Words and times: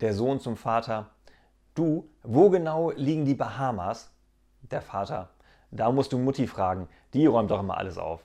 Der 0.00 0.14
Sohn 0.14 0.40
zum 0.40 0.56
Vater. 0.56 1.10
Du, 1.74 2.08
wo 2.22 2.48
genau 2.48 2.90
liegen 2.92 3.26
die 3.26 3.34
Bahamas? 3.34 4.10
Der 4.62 4.80
Vater. 4.80 5.28
Da 5.70 5.92
musst 5.92 6.12
du 6.12 6.18
Mutti 6.18 6.46
fragen. 6.46 6.88
Die 7.12 7.26
räumt 7.26 7.50
doch 7.50 7.60
immer 7.60 7.76
alles 7.76 7.98
auf. 7.98 8.24